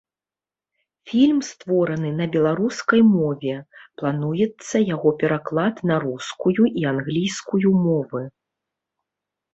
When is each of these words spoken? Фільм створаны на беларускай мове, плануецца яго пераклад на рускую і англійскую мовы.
Фільм 1.09 1.39
створаны 1.49 2.13
на 2.21 2.25
беларускай 2.35 3.01
мове, 3.17 3.55
плануецца 4.03 4.77
яго 4.95 5.09
пераклад 5.25 5.75
на 5.91 5.95
рускую 6.07 6.63
і 6.79 6.91
англійскую 6.93 7.69
мовы. 7.87 8.21